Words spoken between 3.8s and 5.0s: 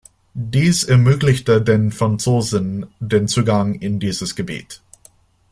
dieses Gebiet.